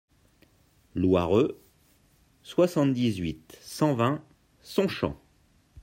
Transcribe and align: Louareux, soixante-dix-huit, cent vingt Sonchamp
Louareux, 0.95 1.61
soixante-dix-huit, 2.41 3.55
cent 3.61 3.93
vingt 3.93 4.23
Sonchamp 4.59 5.15